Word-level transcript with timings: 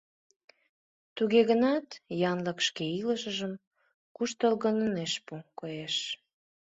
Туге 1.15 1.41
гынат 1.49 1.87
янлык 2.31 2.59
шке 2.67 2.85
илышыжым 2.99 3.53
куштылгын 4.15 4.77
ынеж 4.87 5.13
пу, 5.25 5.33
коеш. 5.59 5.95